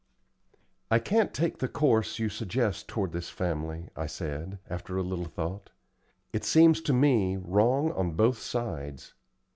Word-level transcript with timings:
"I 0.89 0.97
can't 0.97 1.31
take 1.31 1.59
the 1.59 1.67
course 1.67 2.17
you 2.17 2.27
suggest 2.27 2.87
toward 2.87 3.11
this 3.11 3.29
family," 3.29 3.89
I 3.95 4.07
said, 4.07 4.57
after 4.67 4.97
a 4.97 5.03
little 5.03 5.25
thought. 5.27 5.69
"It 6.33 6.43
seems 6.43 6.81
to 6.89 6.93
me 6.93 7.37
wrong 7.37 7.91
on 7.91 8.13
both 8.13 8.39
sides. 8.39 9.13